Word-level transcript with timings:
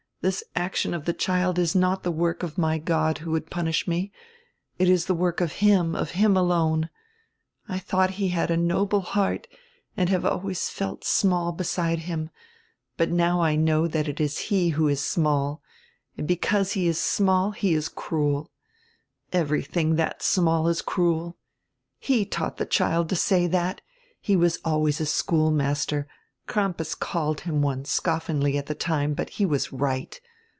This 0.23 0.43
action 0.55 0.93
of 0.93 1.05
die 1.05 1.13
child 1.13 1.57
is 1.57 1.73
not 1.73 2.03
die 2.03 2.11
work 2.11 2.43
of 2.43 2.55
my 2.55 2.77
God 2.77 3.17
who 3.17 3.31
would 3.31 3.49
punish 3.49 3.87
me, 3.87 4.11
it 4.77 4.87
is 4.87 5.07
the 5.07 5.15
work 5.15 5.41
of 5.41 5.53
him, 5.65 5.95
and 5.95 6.07
him 6.09 6.37
alone. 6.37 6.91
I 7.67 7.79
thought 7.79 8.11
he 8.21 8.27
had 8.27 8.51
a 8.51 8.55
noble 8.55 9.01
heart 9.01 9.47
and 9.97 10.09
have 10.09 10.23
always 10.23 10.69
felt 10.69 11.03
small 11.03 11.51
beside 11.53 12.01
him, 12.01 12.29
but 12.97 13.09
now 13.09 13.41
I 13.41 13.55
know 13.55 13.87
that 13.87 14.07
it 14.07 14.19
is 14.21 14.37
he 14.37 14.69
who 14.69 14.87
is 14.87 15.03
small. 15.03 15.63
And 16.15 16.27
because 16.27 16.73
he 16.73 16.85
is 16.87 17.01
small 17.01 17.49
he 17.49 17.73
is 17.73 17.89
cruel. 17.89 18.51
Everything 19.33 19.95
that 19.95 20.17
is 20.19 20.27
small 20.27 20.67
is 20.67 20.83
cruel. 20.83 21.35
He 21.97 22.25
taught 22.25 22.57
die 22.57 22.65
child 22.65 23.09
to 23.09 23.15
say 23.15 23.47
that. 23.47 23.81
He 24.19 24.35
always 24.35 24.99
was 24.99 25.01
a 25.01 25.11
school 25.11 25.49
master, 25.49 26.07
Crampas 26.47 26.95
called 26.95 27.41
him 27.41 27.61
one, 27.61 27.85
scoffingly 27.85 28.57
at 28.57 28.65
the 28.65 28.75
time, 28.75 29.13
but 29.13 29.29
he 29.29 29.45
was 29.45 29.71
right. 29.71 30.19